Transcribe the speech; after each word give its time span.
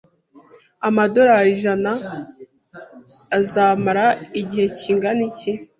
Amadolari 0.87 1.49
ijana 1.55 1.91
azomara 3.37 4.05
igihe 4.41 4.65
kingana 4.77 5.21
iki? 5.29 5.51